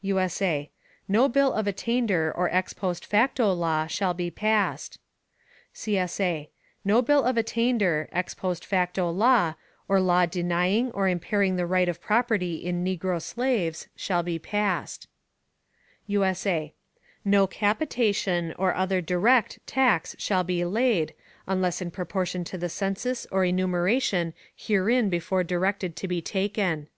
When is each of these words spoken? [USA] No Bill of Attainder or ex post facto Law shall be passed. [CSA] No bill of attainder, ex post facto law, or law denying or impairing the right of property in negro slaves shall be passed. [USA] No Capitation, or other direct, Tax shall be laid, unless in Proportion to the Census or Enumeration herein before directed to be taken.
[USA] 0.00 0.70
No 1.08 1.28
Bill 1.28 1.52
of 1.52 1.66
Attainder 1.66 2.32
or 2.34 2.48
ex 2.48 2.72
post 2.72 3.04
facto 3.04 3.52
Law 3.52 3.86
shall 3.86 4.14
be 4.14 4.30
passed. 4.30 4.98
[CSA] 5.74 6.48
No 6.86 7.02
bill 7.02 7.22
of 7.24 7.36
attainder, 7.36 8.08
ex 8.10 8.32
post 8.32 8.64
facto 8.64 9.10
law, 9.10 9.56
or 9.86 10.00
law 10.00 10.24
denying 10.24 10.90
or 10.92 11.06
impairing 11.06 11.56
the 11.56 11.66
right 11.66 11.86
of 11.86 12.00
property 12.00 12.64
in 12.64 12.82
negro 12.82 13.20
slaves 13.20 13.88
shall 13.94 14.22
be 14.22 14.38
passed. 14.38 15.06
[USA] 16.06 16.72
No 17.22 17.46
Capitation, 17.46 18.54
or 18.58 18.74
other 18.74 19.02
direct, 19.02 19.58
Tax 19.66 20.16
shall 20.18 20.44
be 20.44 20.64
laid, 20.64 21.12
unless 21.46 21.82
in 21.82 21.90
Proportion 21.90 22.42
to 22.44 22.56
the 22.56 22.70
Census 22.70 23.26
or 23.30 23.44
Enumeration 23.44 24.32
herein 24.56 25.10
before 25.10 25.44
directed 25.44 25.94
to 25.96 26.08
be 26.08 26.22
taken. 26.22 26.88